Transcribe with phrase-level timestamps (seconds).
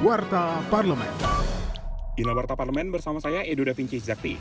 [0.00, 1.12] Warta Parlemen.
[2.16, 4.32] Inilah Warta Parlemen bersama saya Edo Da Vinci Zakti.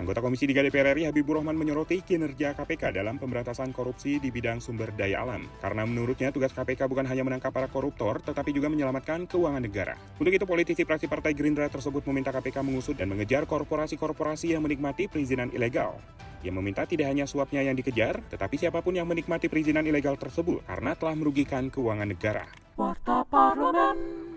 [0.00, 4.56] Anggota Komisi 3 DPR RI Habibur Rahman menyoroti kinerja KPK dalam pemberantasan korupsi di bidang
[4.56, 5.44] sumber daya alam.
[5.60, 10.00] Karena menurutnya tugas KPK bukan hanya menangkap para koruptor, tetapi juga menyelamatkan keuangan negara.
[10.16, 15.12] Untuk itu politisi fraksi Partai Gerindra tersebut meminta KPK mengusut dan mengejar korporasi-korporasi yang menikmati
[15.12, 16.00] perizinan ilegal.
[16.40, 20.64] Ia meminta tidak hanya suapnya yang dikejar, tetapi siapa pun yang menikmati perizinan ilegal tersebut
[20.64, 22.48] karena telah merugikan keuangan negara.
[22.80, 24.29] Warta Parlemen.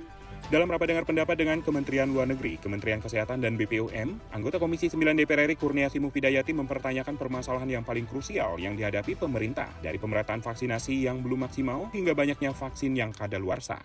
[0.52, 5.16] Dalam rapat dengar pendapat dengan Kementerian Luar Negeri, Kementerian Kesehatan, dan BPOM, anggota Komisi 9
[5.16, 11.07] DPR RI Kurniasi Mufidayati mempertanyakan permasalahan yang paling krusial yang dihadapi pemerintah, dari pemerataan vaksinasi
[11.07, 13.79] yang belum maksimal hingga banyaknya vaksin yang kadaluarsa.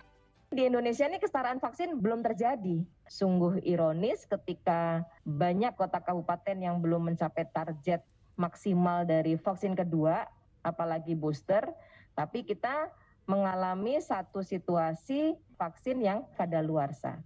[0.51, 2.83] Di Indonesia ini kesetaraan vaksin belum terjadi.
[3.07, 8.03] Sungguh ironis ketika banyak kota kabupaten yang belum mencapai target
[8.35, 10.27] maksimal dari vaksin kedua,
[10.59, 11.71] apalagi booster,
[12.19, 12.91] tapi kita
[13.29, 17.21] mengalami satu situasi vaksin yang kadaluarsa.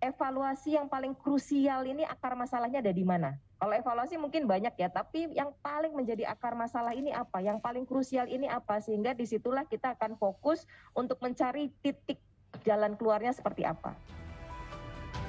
[0.00, 3.36] Evaluasi yang paling krusial ini akar masalahnya ada di mana?
[3.60, 7.38] Kalau evaluasi mungkin banyak ya, tapi yang paling menjadi akar masalah ini apa?
[7.44, 8.80] Yang paling krusial ini apa?
[8.82, 10.64] Sehingga di situlah kita akan fokus
[10.96, 12.18] untuk mencari titik
[12.64, 13.94] jalan keluarnya seperti apa.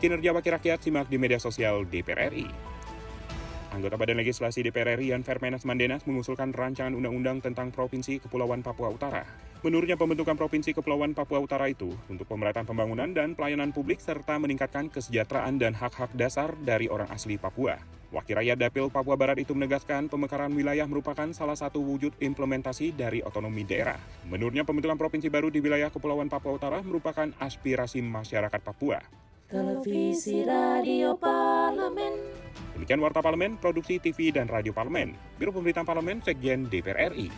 [0.01, 2.76] Kinerja Wakil Rakyat simak di media sosial DPR RI.
[3.77, 8.89] Anggota Badan Legislasi DPR RI Yan Fermenas Mandenas mengusulkan rancangan undang-undang tentang Provinsi Kepulauan Papua
[8.89, 9.21] Utara.
[9.61, 14.89] Menurutnya pembentukan Provinsi Kepulauan Papua Utara itu untuk pemerataan pembangunan dan pelayanan publik serta meningkatkan
[14.89, 17.77] kesejahteraan dan hak-hak dasar dari orang asli Papua.
[18.09, 23.21] Wakil rakyat Dapil Papua Barat itu menegaskan pemekaran wilayah merupakan salah satu wujud implementasi dari
[23.21, 24.01] otonomi daerah.
[24.25, 29.26] Menurutnya pembentukan provinsi baru di wilayah Kepulauan Papua Utara merupakan aspirasi masyarakat Papua.
[29.47, 32.19] Televisi Radio Parlemen.
[32.75, 37.31] Demikian Warta Parlemen, Produksi TV dan Radio Parlemen, Biro Pemberitaan Parlemen, Sekjen DPR RI.